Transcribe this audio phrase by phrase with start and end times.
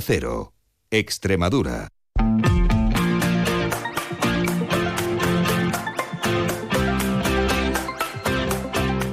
[0.00, 0.52] Cero.
[0.90, 1.88] Extremadura.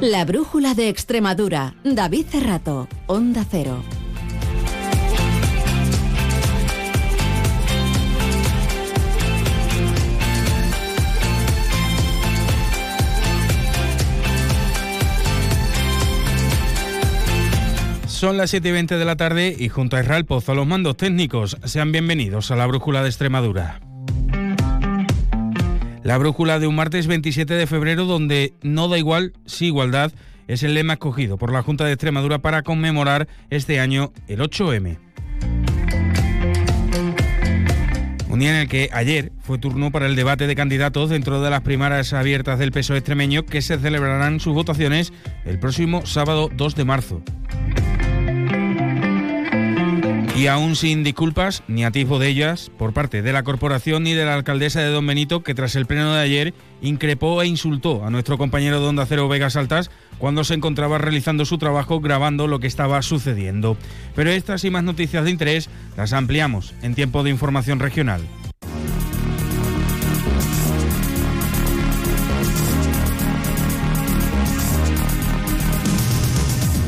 [0.02, 1.76] La brújula de Extremadura.
[1.84, 2.88] David Cerrato.
[3.08, 3.84] Onda Cero.
[18.18, 20.98] Son las 7 y 20 de la tarde y junto a Israel Pozo, los mandos
[20.98, 23.80] técnicos, sean bienvenidos a la Brújula de Extremadura.
[26.02, 30.12] La brújula de un martes 27 de febrero donde no da igual, sí igualdad,
[30.48, 34.98] es el lema escogido por la Junta de Extremadura para conmemorar este año el 8M.
[38.30, 41.52] Un día en el que ayer fue turno para el debate de candidatos dentro de
[41.52, 45.14] las primarias abiertas del PSOE extremeño que se celebrarán sus votaciones
[45.46, 47.22] el próximo sábado 2 de marzo.
[50.38, 54.24] Y aún sin disculpas, ni atisbo de ellas, por parte de la corporación ni de
[54.24, 58.12] la alcaldesa de Don Benito, que tras el pleno de ayer increpó e insultó a
[58.12, 62.60] nuestro compañero de Onda Cero Vegas Altas cuando se encontraba realizando su trabajo grabando lo
[62.60, 63.78] que estaba sucediendo.
[64.16, 68.22] Pero estas y más noticias de interés las ampliamos en tiempo de información regional.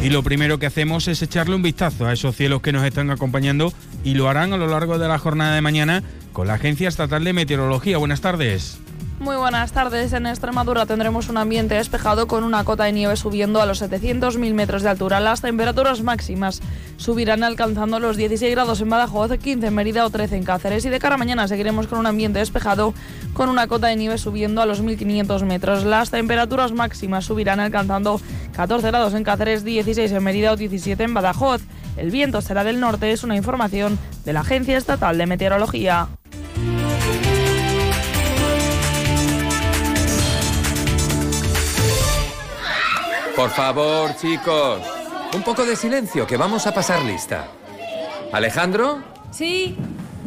[0.02, 3.10] Y lo primero que hacemos es echarle un vistazo a esos cielos que nos están
[3.10, 3.74] acompañando
[4.06, 7.24] y lo harán a lo largo de la jornada de mañana con la Agencia Estatal
[7.26, 7.98] de Meteorología.
[7.98, 8.80] Buenas tardes.
[9.20, 10.14] Muy buenas tardes.
[10.14, 14.54] En Extremadura tendremos un ambiente despejado con una cota de nieve subiendo a los 700.000
[14.54, 15.20] metros de altura.
[15.20, 16.62] Las temperaturas máximas
[16.96, 20.86] subirán alcanzando los 16 grados en Badajoz, 15 en Mérida o 13 en Cáceres.
[20.86, 22.94] Y de cara a mañana seguiremos con un ambiente despejado
[23.34, 25.84] con una cota de nieve subiendo a los 1.500 metros.
[25.84, 28.22] Las temperaturas máximas subirán alcanzando
[28.56, 31.62] 14 grados en Cáceres, 16 en Mérida o 17 en Badajoz.
[31.98, 36.08] El viento será del norte, es una información de la Agencia Estatal de Meteorología.
[43.40, 44.82] Por favor, chicos,
[45.34, 47.48] un poco de silencio, que vamos a pasar lista.
[48.34, 49.00] Alejandro,
[49.32, 49.78] Sí,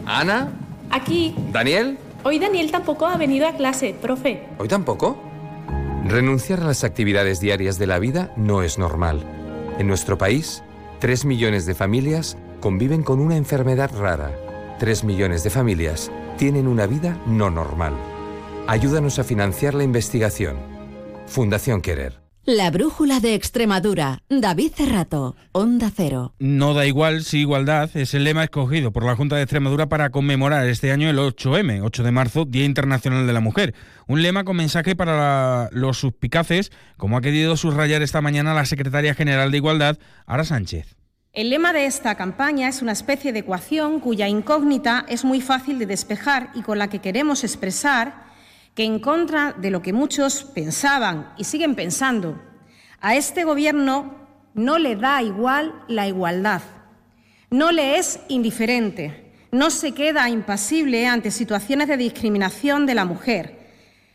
[0.06, 0.50] Ana,
[0.90, 1.34] aquí.
[1.52, 4.48] Daniel, Hoy Daniel tampoco ha venido a clase, profe.
[4.56, 5.18] ¿hoy tampoco?
[6.06, 9.26] Renunciar a las actividades diarias de la vida no es normal.
[9.78, 10.62] En nuestro país,
[11.00, 14.32] 3 millones de familias conviven con una enfermedad rara.
[14.78, 17.92] 3 millones de familias tienen una vida no normal.
[18.68, 20.56] Ayúdanos a financiar la investigación.
[21.26, 22.21] Fundación Querer.
[22.44, 24.20] La brújula de Extremadura.
[24.28, 25.36] David Cerrato.
[25.52, 26.34] Onda Cero.
[26.40, 30.10] No da igual si igualdad es el lema escogido por la Junta de Extremadura para
[30.10, 33.74] conmemorar este año el 8M, 8 de marzo, Día Internacional de la Mujer.
[34.08, 38.64] Un lema con mensaje para la- los suspicaces, como ha querido subrayar esta mañana la
[38.66, 40.96] secretaria general de Igualdad, Ara Sánchez.
[41.32, 45.78] El lema de esta campaña es una especie de ecuación cuya incógnita es muy fácil
[45.78, 48.31] de despejar y con la que queremos expresar
[48.74, 52.40] que en contra de lo que muchos pensaban y siguen pensando,
[53.00, 54.14] a este Gobierno
[54.54, 56.62] no le da igual la igualdad,
[57.50, 63.68] no le es indiferente, no se queda impasible ante situaciones de discriminación de la mujer,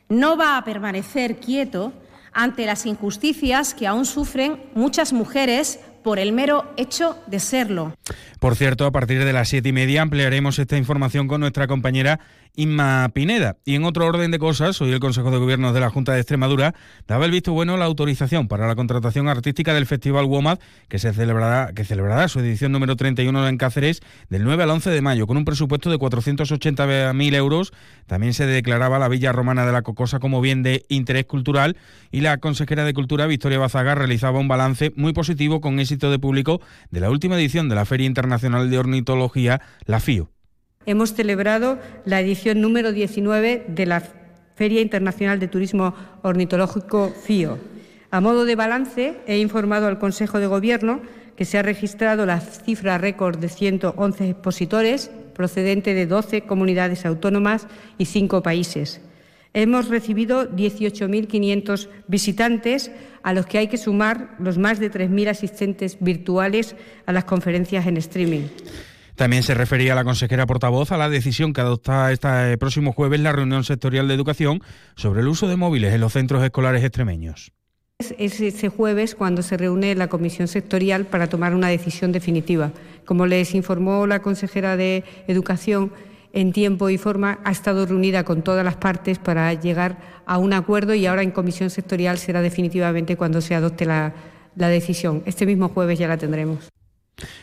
[0.09, 1.94] no va a permanecer quieto
[2.34, 7.94] ante las injusticias que aún sufren muchas mujeres por el mero hecho de serlo.
[8.39, 12.19] Por cierto, a partir de las siete y media ampliaremos esta información con nuestra compañera
[12.57, 13.57] Inma Pineda.
[13.66, 16.19] Y en otro orden de cosas, hoy el Consejo de Gobierno de la Junta de
[16.19, 16.73] Extremadura
[17.07, 20.57] daba el visto bueno a la autorización para la contratación artística del Festival WOMAD,
[20.90, 24.90] que se celebrará, que celebrará su edición número 31 en Cáceres del 9 al 11
[24.90, 27.73] de mayo, con un presupuesto de 480.000 euros.
[28.07, 31.78] También se declaraba la Villa Romana de la Cocosa como bien de interés cultural
[32.09, 36.18] y la consejera de Cultura, Victoria Bazaga, realizaba un balance muy positivo con éxito de
[36.18, 40.31] público de la última edición de la Feria Internacional de Ornitología, la FIO.
[40.88, 44.02] Hemos celebrado la edición número 19 de la
[44.56, 47.59] Feria Internacional de Turismo Ornitológico FIO.
[48.09, 51.02] A modo de balance, he informado al Consejo de Gobierno
[51.36, 57.68] que se ha registrado la cifra récord de 111 expositores procedente de 12 comunidades autónomas
[57.98, 59.01] y 5 países.
[59.54, 62.92] Hemos recibido 18.500 visitantes,
[63.24, 67.86] a los que hay que sumar los más de 3.000 asistentes virtuales a las conferencias
[67.88, 68.48] en streaming.
[69.18, 73.31] También se refería la consejera portavoz a la decisión que adopta este próximo jueves la
[73.31, 74.62] reunión sectorial de educación
[74.96, 77.52] sobre el uso de móviles en los centros escolares extremeños.
[77.98, 82.72] Es ese jueves cuando se reúne la comisión sectorial para tomar una decisión definitiva.
[83.06, 85.92] Como les informó la consejera de Educación,
[86.31, 89.98] en tiempo y forma ha estado reunida con todas las partes para llegar
[90.28, 94.14] a un acuerdo y ahora en comisión sectorial será definitivamente cuando se adopte la,
[94.56, 95.24] la decisión.
[95.25, 96.69] Este mismo jueves ya la tendremos.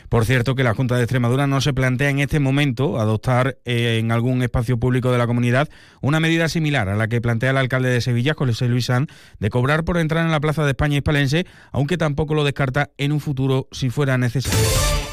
[0.09, 3.97] Por cierto, que la Junta de Extremadura no se plantea en este momento adoptar eh,
[3.99, 5.69] en algún espacio público de la comunidad
[6.01, 9.07] una medida similar a la que plantea el alcalde de Sevilla, José Luis San,
[9.39, 13.11] de cobrar por entrar en la Plaza de España hispalense, aunque tampoco lo descarta en
[13.11, 15.04] un futuro si fuera necesario.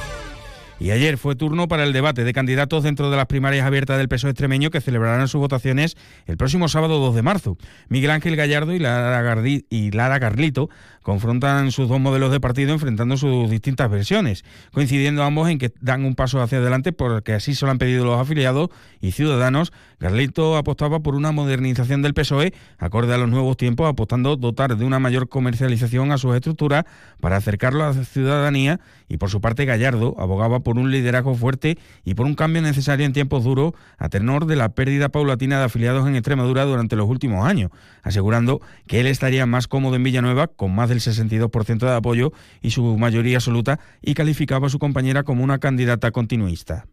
[0.82, 4.08] Y ayer fue turno para el debate de candidatos dentro de las primarias abiertas del
[4.08, 5.96] PSOE extremeño que celebrarán sus votaciones
[6.26, 7.56] el próximo sábado 2 de marzo.
[7.88, 9.40] Miguel Ángel Gallardo y Lara,
[9.70, 10.70] y Lara Carlito
[11.02, 16.05] confrontan sus dos modelos de partido enfrentando sus distintas versiones, coincidiendo ambos en que dan
[16.05, 18.70] un paso hacia adelante porque así se lo han pedido los afiliados
[19.00, 19.73] y ciudadanos.
[20.02, 24.84] Carlito apostaba por una modernización del PSOE acorde a los nuevos tiempos, apostando dotar de
[24.84, 26.87] una mayor comercialización a sus estructuras
[27.20, 31.78] para acercarlo a la ciudadanía y por su parte Gallardo abogaba por un liderazgo fuerte
[32.04, 35.66] y por un cambio necesario en tiempos duros a tenor de la pérdida paulatina de
[35.66, 37.70] afiliados en Extremadura durante los últimos años,
[38.02, 42.70] asegurando que él estaría más cómodo en Villanueva con más del 62% de apoyo y
[42.70, 46.88] su mayoría absoluta y calificaba a su compañera como una candidata continuista.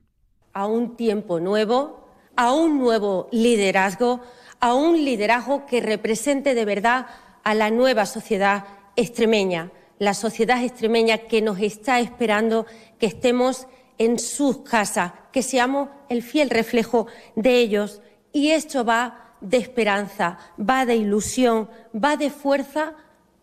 [0.54, 1.99] A un tiempo nuevo,
[2.40, 4.22] a un nuevo liderazgo,
[4.62, 7.08] a un liderazgo que represente de verdad
[7.44, 8.64] a la nueva sociedad
[8.96, 12.66] extremeña la sociedad extremeña que nos está esperando
[12.98, 18.02] que estemos en sus casas, que seamos el fiel reflejo de ellos.
[18.32, 22.94] Y esto va de esperanza, va de ilusión, va de fuerza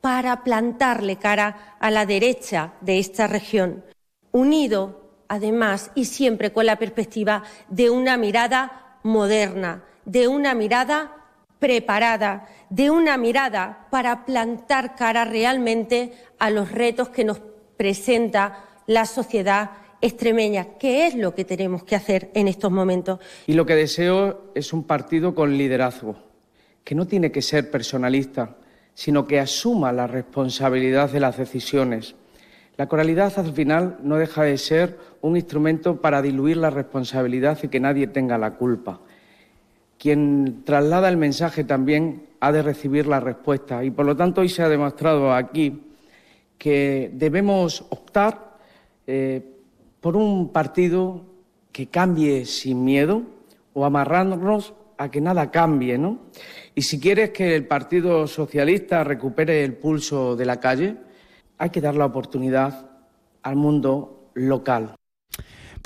[0.01, 3.85] para plantarle cara a la derecha de esta región,
[4.33, 11.17] unido además y siempre con la perspectiva de una mirada moderna, de una mirada
[11.59, 17.41] preparada, de una mirada para plantar cara realmente a los retos que nos
[17.77, 19.71] presenta la sociedad
[20.01, 23.19] extremeña, ¿Qué es lo que tenemos que hacer en estos momentos.
[23.47, 26.17] Y lo que deseo es un partido con liderazgo,
[26.85, 28.57] que no tiene que ser personalista,
[28.95, 32.15] sino que asuma la responsabilidad de las decisiones.
[32.77, 37.69] La coralidad al final no deja de ser un instrumento para diluir la responsabilidad y
[37.69, 39.01] que nadie tenga la culpa.
[39.99, 44.51] Quien traslada el mensaje también ha de recibir la respuesta y por lo tanto hoy
[44.51, 45.83] se ha demostrado aquí
[46.59, 48.59] que debemos optar
[49.07, 49.43] eh,
[50.01, 51.25] por un partido
[51.73, 53.23] que cambie sin miedo
[53.73, 56.19] o amarrarnos a que nada cambie, ¿no?
[56.75, 60.97] Y si quieres que el Partido Socialista recupere el pulso de la calle,
[61.59, 62.91] hay que dar la oportunidad
[63.43, 64.95] al mundo local.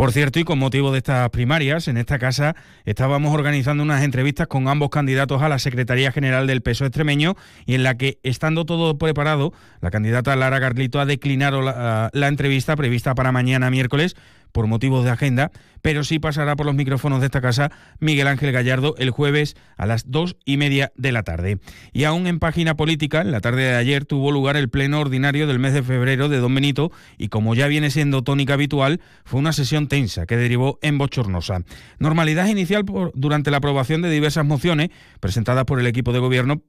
[0.00, 2.56] Por cierto, y con motivo de estas primarias, en esta casa
[2.86, 7.34] estábamos organizando unas entrevistas con ambos candidatos a la Secretaría General del PSOE extremeño
[7.66, 9.52] y en la que, estando todo preparado,
[9.82, 14.16] la candidata Lara Carlito ha declinado la entrevista prevista para mañana miércoles
[14.52, 15.50] por motivos de agenda,
[15.82, 19.86] pero sí pasará por los micrófonos de esta casa Miguel Ángel Gallardo el jueves a
[19.86, 21.58] las dos y media de la tarde.
[21.92, 25.46] Y aún en página política, en la tarde de ayer tuvo lugar el pleno ordinario
[25.46, 29.40] del mes de febrero de Don Benito y como ya viene siendo tónica habitual, fue
[29.40, 31.62] una sesión tensa que derivó en bochornosa.
[31.98, 36.62] Normalidad inicial durante la aprobación de diversas mociones presentadas por el equipo de gobierno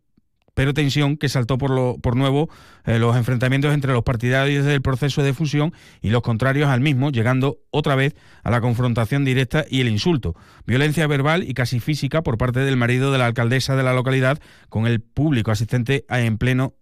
[0.54, 2.50] pero tensión que saltó por, lo, por nuevo
[2.86, 7.12] eh, los enfrentamientos entre los partidarios del proceso de fusión y los contrarios al mismo,
[7.12, 10.36] llegando otra vez a la confrontación directa y el insulto.
[10.66, 14.40] Violencia verbal y casi física por parte del marido de la alcaldesa de la localidad
[14.70, 16.76] con el público asistente en pleno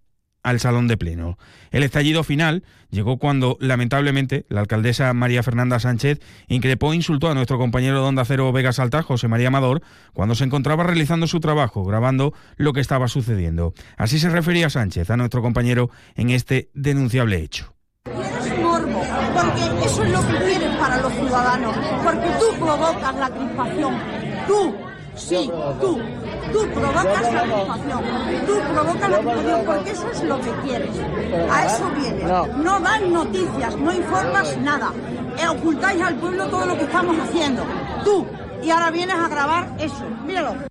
[0.43, 1.37] al salón de pleno.
[1.71, 7.33] El estallido final llegó cuando, lamentablemente, la alcaldesa María Fernanda Sánchez increpó e insultó a
[7.33, 9.81] nuestro compañero de Onda Cero Vega Salta, José María Amador,
[10.13, 13.73] cuando se encontraba realizando su trabajo, grabando lo que estaba sucediendo.
[13.97, 17.75] Así se refería Sánchez a nuestro compañero en este denunciable hecho.
[18.05, 23.95] porque eso es lo que para los ciudadanos, porque tú provocas la crispación,
[24.47, 24.75] tú,
[25.15, 25.99] sí, tú,
[26.51, 28.01] Tú provocas la crispación,
[28.45, 30.89] tú provocas la crispación porque eso es lo que quieres.
[31.51, 32.57] A eso vienes.
[32.57, 34.91] No das noticias, no informas nada.
[35.37, 37.63] Eh, ocultáis al pueblo todo lo que estamos haciendo.
[38.03, 38.25] Tú.
[38.61, 40.03] Y ahora vienes a grabar eso.
[40.25, 40.69] Míralo.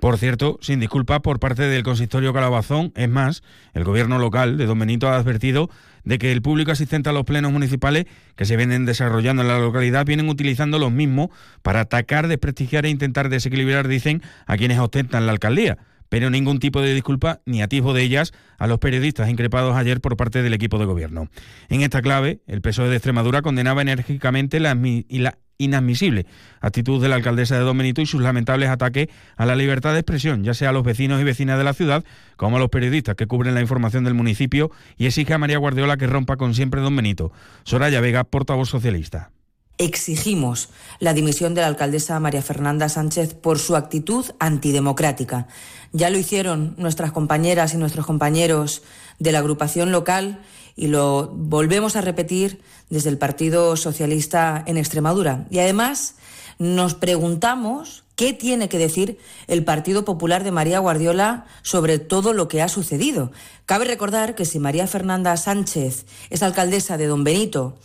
[0.00, 3.42] Por cierto, sin disculpa por parte del consistorio Calabazón, es más,
[3.74, 5.68] el gobierno local de Don Benito ha advertido
[6.04, 9.58] de que el público asistente a los plenos municipales que se vienen desarrollando en la
[9.58, 11.28] localidad vienen utilizando los mismos
[11.60, 15.76] para atacar, desprestigiar e intentar desequilibrar, dicen, a quienes ostentan la alcaldía
[16.08, 20.16] pero ningún tipo de disculpa ni atisbo de ellas a los periodistas increpados ayer por
[20.16, 21.28] parte del equipo de gobierno.
[21.68, 26.26] En esta clave, el PSOE de Extremadura condenaba enérgicamente la, la inadmisible
[26.60, 30.00] actitud de la alcaldesa de Don Benito y sus lamentables ataques a la libertad de
[30.00, 32.04] expresión, ya sea a los vecinos y vecinas de la ciudad
[32.36, 35.96] como a los periodistas que cubren la información del municipio y exige a María Guardiola
[35.96, 37.32] que rompa con siempre Don Benito.
[37.64, 39.30] Soraya Vega, portavoz socialista
[39.80, 40.68] exigimos
[40.98, 45.48] la dimisión de la alcaldesa María Fernanda Sánchez por su actitud antidemocrática.
[45.92, 48.82] Ya lo hicieron nuestras compañeras y nuestros compañeros
[49.18, 50.42] de la agrupación local
[50.76, 52.60] y lo volvemos a repetir
[52.90, 55.46] desde el Partido Socialista en Extremadura.
[55.50, 56.16] Y además
[56.58, 62.48] nos preguntamos qué tiene que decir el Partido Popular de María Guardiola sobre todo lo
[62.48, 63.32] que ha sucedido.
[63.64, 67.78] Cabe recordar que si María Fernanda Sánchez es alcaldesa de Don Benito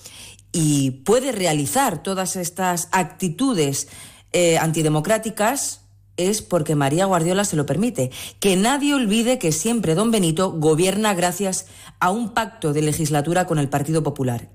[0.55, 3.89] y puede realizar todas estas actitudes
[4.31, 5.81] eh, antidemocráticas,
[6.15, 8.09] es porque María Guardiola se lo permite.
[8.39, 11.67] Que nadie olvide que siempre don Benito gobierna gracias
[11.99, 14.49] a un pacto de legislatura con el Partido Popular.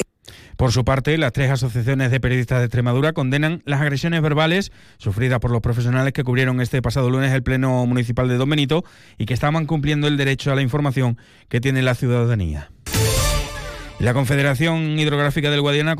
[0.57, 5.39] Por su parte, las tres asociaciones de periodistas de Extremadura condenan las agresiones verbales sufridas
[5.39, 8.85] por los profesionales que cubrieron este pasado lunes el Pleno Municipal de Don Benito
[9.19, 11.19] y que estaban cumpliendo el derecho a la información
[11.51, 12.71] que tiene la ciudadanía.
[14.01, 15.95] La Confederación Hidrográfica del Guadiana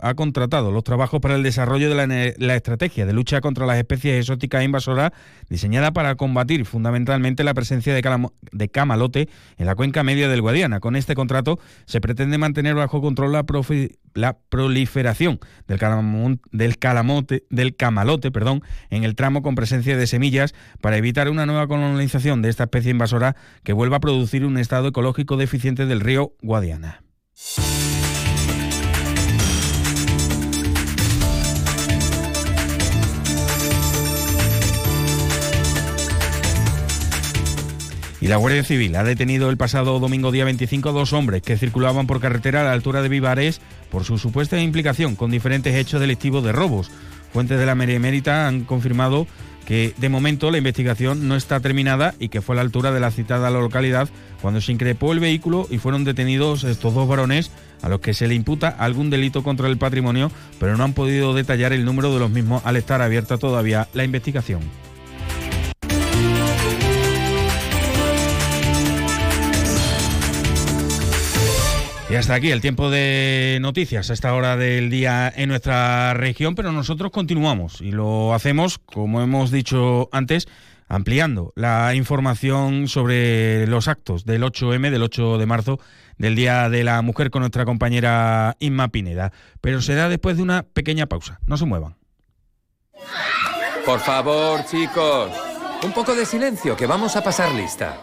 [0.00, 4.18] ha contratado los trabajos para el desarrollo de la, estrategia de lucha contra las especies
[4.18, 5.12] exóticas invasoras
[5.48, 10.80] diseñada para combatir fundamentalmente la presencia de, camalote en la cuenca media del Guadiana.
[10.80, 13.44] Con este contrato se pretende mantener bajo control la,
[14.48, 15.78] proliferación del,
[16.50, 21.46] del, calamote, del camalote perdón, en el tramo con presencia de semillas para evitar una
[21.46, 26.00] nueva colonización de esta especie invasora que vuelva a producir un estado ecológico deficiente del
[26.00, 27.04] río Guadiana.
[38.24, 41.58] Y la Guardia Civil ha detenido el pasado domingo día 25 a dos hombres que
[41.58, 43.60] circulaban por carretera a la altura de Vivares
[43.90, 46.90] por su supuesta implicación con diferentes hechos delictivos de robos.
[47.34, 49.26] Fuentes de la Mérita han confirmado
[49.66, 53.00] que de momento la investigación no está terminada y que fue a la altura de
[53.00, 54.08] la citada localidad
[54.42, 57.50] cuando se increpó el vehículo y fueron detenidos estos dos varones
[57.82, 61.34] a los que se le imputa algún delito contra el patrimonio, pero no han podido
[61.34, 64.60] detallar el número de los mismos al estar abierta todavía la investigación.
[72.10, 76.54] Y hasta aquí el tiempo de noticias a esta hora del día en nuestra región,
[76.54, 80.46] pero nosotros continuamos y lo hacemos, como hemos dicho antes,
[80.86, 85.80] ampliando la información sobre los actos del 8M, del 8 de marzo,
[86.18, 89.32] del Día de la Mujer con nuestra compañera Inma Pineda.
[89.62, 91.40] Pero será después de una pequeña pausa.
[91.46, 91.96] No se muevan.
[93.86, 95.30] Por favor, chicos,
[95.82, 97.96] un poco de silencio, que vamos a pasar lista.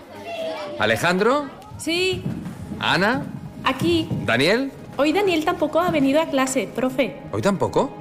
[0.79, 1.49] Alejandro.
[1.77, 2.23] Sí.
[2.79, 3.25] Ana.
[3.63, 4.07] Aquí.
[4.25, 4.71] ¿Daniel?
[4.97, 7.15] Hoy Daniel tampoco ha venido a clase, profe.
[7.31, 7.91] ¿Hoy tampoco?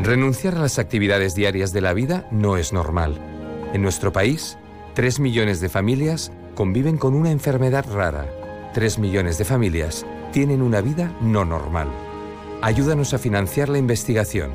[0.00, 3.18] Renunciar a las actividades diarias de la vida no es normal.
[3.72, 4.58] En nuestro país,
[4.94, 8.26] 3 millones de familias conviven con una enfermedad rara.
[8.74, 11.88] 3 millones de familias tienen una vida no normal.
[12.62, 14.50] Ayúdanos a financiar la investigación.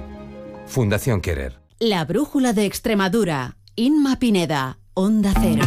[0.66, 1.60] Fundación Querer.
[1.80, 3.58] La Brújula de Extremadura.
[3.76, 4.80] Inma Pineda.
[4.94, 5.64] Onda Cero.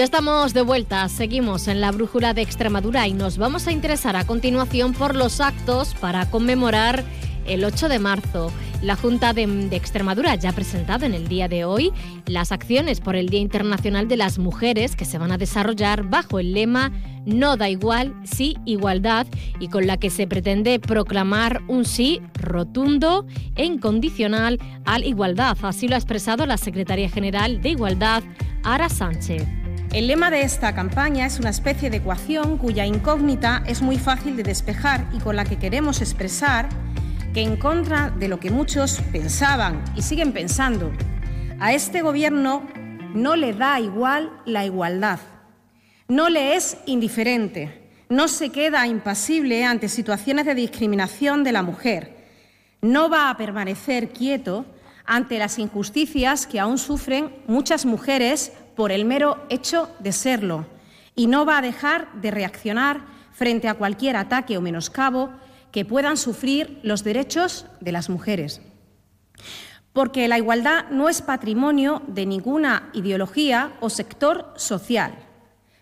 [0.00, 4.16] Ya estamos de vuelta, seguimos en la Brújula de Extremadura y nos vamos a interesar
[4.16, 7.04] a continuación por los actos para conmemorar
[7.44, 8.50] el 8 de marzo.
[8.80, 9.42] La Junta de,
[9.72, 11.92] Extremadura ya ha presentado en el día de hoy
[12.24, 16.38] las acciones por el Día Internacional de las Mujeres que se van a desarrollar bajo
[16.38, 16.92] el lema
[17.26, 19.26] No da igual, sí igualdad
[19.58, 25.58] y con la que se pretende proclamar un sí rotundo e incondicional a la igualdad.
[25.60, 28.22] Así lo ha expresado la Secretaria General de Igualdad,
[28.62, 29.59] Ara Sánchez.
[29.92, 34.36] El lema de esta campaña es una especie de ecuación cuya incógnita es muy fácil
[34.36, 36.68] de despejar y con la que queremos expresar
[37.34, 40.92] que en contra de lo que muchos pensaban y siguen pensando,
[41.58, 42.62] a este gobierno
[43.14, 45.18] no le da igual la igualdad,
[46.06, 52.16] no le es indiferente, no se queda impasible ante situaciones de discriminación de la mujer,
[52.80, 54.66] no va a permanecer quieto
[55.04, 60.64] ante las injusticias que aún sufren muchas mujeres por el mero hecho de serlo
[61.14, 65.28] y no va a dejar de reaccionar frente a cualquier ataque o menoscabo
[65.70, 68.62] que puedan sufrir los derechos de las mujeres.
[69.92, 75.12] Porque la igualdad no es patrimonio de ninguna ideología o sector social,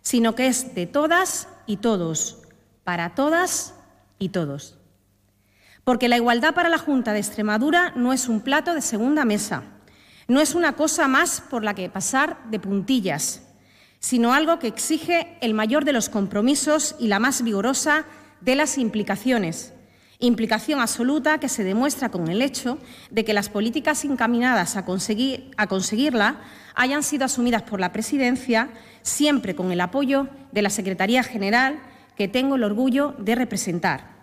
[0.02, 2.42] sino que es de todas y todos,
[2.82, 3.76] para todas
[4.18, 4.76] y todos.
[5.84, 9.62] Porque la igualdad para la Junta de Extremadura no es un plato de segunda mesa,
[10.28, 13.42] no es una cosa más por la que pasar de puntillas,
[13.98, 18.04] sino algo que exige el mayor de los compromisos y la más vigorosa
[18.42, 19.72] de las implicaciones.
[20.20, 22.78] Implicación absoluta que se demuestra con el hecho
[23.10, 26.40] de que las políticas encaminadas a, conseguir, a conseguirla
[26.74, 28.68] hayan sido asumidas por la Presidencia,
[29.02, 31.80] siempre con el apoyo de la Secretaría General,
[32.16, 34.18] que tengo el orgullo de representar.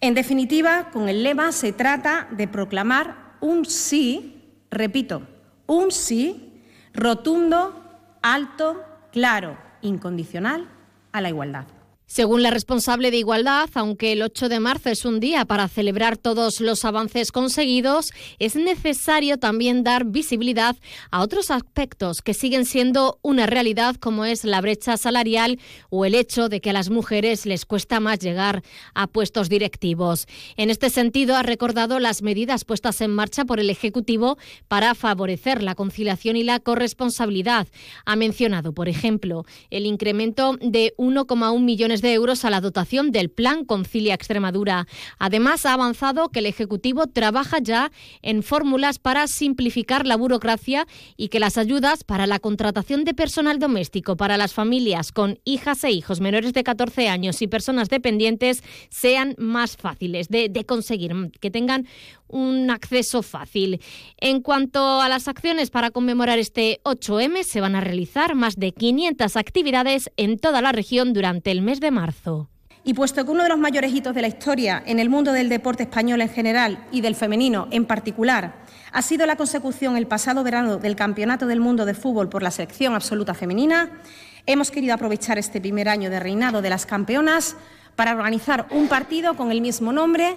[0.00, 4.41] En definitiva, con el lema se trata de proclamar un sí,
[4.72, 5.22] repito,
[5.66, 6.62] un sí
[6.92, 7.84] rotundo,
[8.22, 10.68] alto, claro, incondicional
[11.12, 11.66] a la igualdad.
[12.12, 16.18] Según la responsable de Igualdad, aunque el 8 de marzo es un día para celebrar
[16.18, 20.76] todos los avances conseguidos, es necesario también dar visibilidad
[21.10, 26.14] a otros aspectos que siguen siendo una realidad como es la brecha salarial o el
[26.14, 30.26] hecho de que a las mujeres les cuesta más llegar a puestos directivos.
[30.58, 34.36] En este sentido, ha recordado las medidas puestas en marcha por el Ejecutivo
[34.68, 37.68] para favorecer la conciliación y la corresponsabilidad.
[38.04, 43.30] Ha mencionado, por ejemplo, el incremento de 1,1 millones de euros a la dotación del
[43.30, 44.86] Plan Concilia Extremadura.
[45.18, 47.90] Además, ha avanzado que el Ejecutivo trabaja ya
[48.20, 53.58] en fórmulas para simplificar la burocracia y que las ayudas para la contratación de personal
[53.58, 58.62] doméstico para las familias con hijas e hijos menores de 14 años y personas dependientes
[58.90, 61.86] sean más fáciles de, de conseguir, que tengan
[62.32, 63.80] un acceso fácil.
[64.18, 68.72] En cuanto a las acciones para conmemorar este 8M, se van a realizar más de
[68.72, 72.48] 500 actividades en toda la región durante el mes de marzo.
[72.84, 75.48] Y puesto que uno de los mayores hitos de la historia en el mundo del
[75.48, 80.42] deporte español en general y del femenino en particular ha sido la consecución el pasado
[80.42, 84.00] verano del Campeonato del Mundo de Fútbol por la selección absoluta femenina,
[84.46, 87.56] hemos querido aprovechar este primer año de reinado de las campeonas
[87.94, 90.36] para organizar un partido con el mismo nombre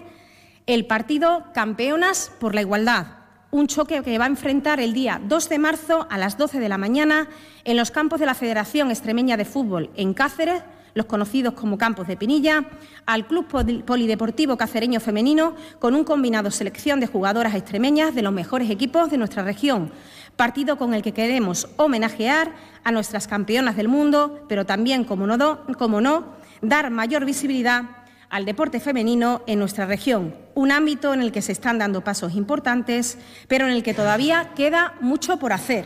[0.67, 3.05] el partido Campeonas por la Igualdad,
[3.51, 6.69] un choque que va a enfrentar el día 2 de marzo a las 12 de
[6.69, 7.27] la mañana
[7.65, 10.63] en los campos de la Federación Extremeña de Fútbol en Cáceres,
[10.95, 12.65] los conocidos como Campos de Pinilla,
[13.05, 13.45] al Club
[13.85, 19.17] Polideportivo Cacereño Femenino, con un combinado selección de jugadoras extremeñas de los mejores equipos de
[19.17, 19.91] nuestra región.
[20.35, 22.53] Partido con el que queremos homenajear
[22.83, 28.04] a nuestras campeonas del mundo, pero también, como no, como no dar mayor visibilidad
[28.35, 32.35] al deporte femenino en nuestra región, un ámbito en el que se están dando pasos
[32.35, 35.85] importantes, pero en el que todavía queda mucho por hacer.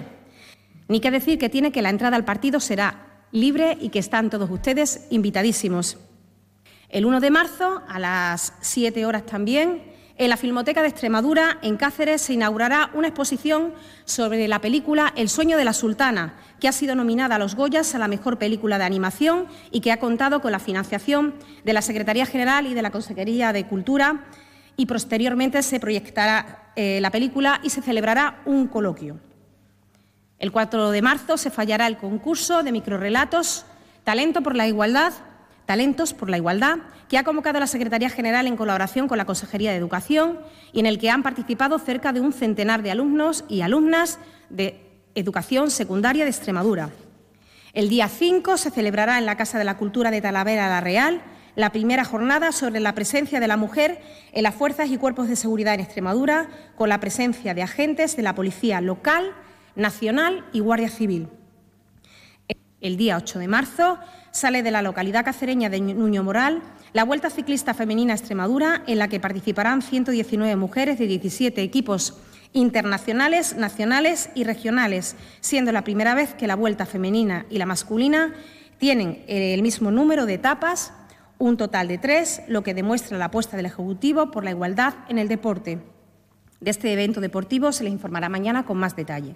[0.87, 4.31] Ni que decir que tiene que la entrada al partido será libre y que están
[4.31, 5.99] todos ustedes invitadísimos.
[6.89, 9.83] El 1 de marzo, a las 7 horas también,
[10.19, 15.29] en la Filmoteca de Extremadura, en Cáceres, se inaugurará una exposición sobre la película El
[15.29, 18.77] sueño de la sultana, que ha sido nominada a los Goyas a la mejor película
[18.77, 22.81] de animación y que ha contado con la financiación de la Secretaría General y de
[22.81, 24.25] la Consejería de Cultura.
[24.75, 29.21] Y posteriormente se proyectará eh, la película y se celebrará un coloquio.
[30.37, 33.65] El 4 de marzo se fallará el concurso de microrelatos
[34.03, 35.13] Talento por la Igualdad,
[35.69, 39.69] Talentos por la Igualdad, que ha convocado la Secretaría General en colaboración con la Consejería
[39.69, 40.39] de Educación
[40.73, 44.17] y en el que han participado cerca de un centenar de alumnos y alumnas
[44.49, 44.81] de
[45.13, 46.89] educación secundaria de Extremadura.
[47.73, 51.21] El día 5 se celebrará en la Casa de la Cultura de Talavera la Real
[51.55, 54.01] la primera jornada sobre la presencia de la mujer
[54.31, 58.23] en las fuerzas y cuerpos de seguridad en Extremadura, con la presencia de agentes de
[58.23, 59.35] la Policía local,
[59.75, 61.29] nacional y Guardia Civil.
[62.81, 63.97] El día 8 de marzo
[64.31, 66.61] sale de la localidad cacereña de Nuño Moral
[66.93, 72.17] la Vuelta Ciclista Femenina Extremadura, en la que participarán 119 mujeres de 17 equipos
[72.53, 78.33] internacionales, nacionales y regionales, siendo la primera vez que la Vuelta Femenina y la masculina
[78.79, 80.93] tienen el mismo número de etapas,
[81.37, 85.19] un total de tres, lo que demuestra la apuesta del Ejecutivo por la igualdad en
[85.19, 85.79] el deporte.
[86.59, 89.35] De este evento deportivo se les informará mañana con más detalle.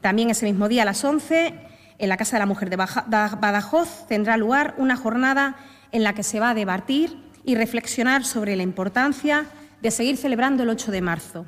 [0.00, 1.54] También ese mismo día, a las 11,
[1.98, 5.56] en la Casa de la Mujer de Badajoz tendrá lugar una jornada
[5.92, 9.46] en la que se va a debatir y reflexionar sobre la importancia
[9.80, 11.46] de seguir celebrando el 8 de marzo.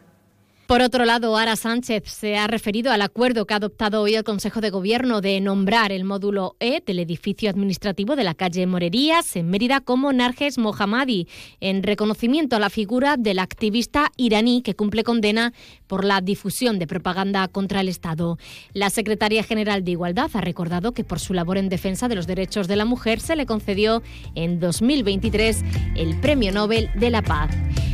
[0.70, 4.22] Por otro lado, Ara Sánchez se ha referido al acuerdo que ha adoptado hoy el
[4.22, 9.34] Consejo de Gobierno de nombrar el módulo E del edificio administrativo de la calle Morerías
[9.34, 11.26] en Mérida como Narges Mohammadi,
[11.58, 15.52] en reconocimiento a la figura del activista iraní que cumple condena
[15.88, 18.38] por la difusión de propaganda contra el Estado.
[18.72, 22.28] La secretaria general de Igualdad ha recordado que por su labor en defensa de los
[22.28, 24.04] derechos de la mujer se le concedió
[24.36, 25.64] en 2023
[25.96, 27.50] el Premio Nobel de la Paz.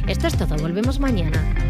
[0.07, 1.66] Esto es todo, volvemos mañana.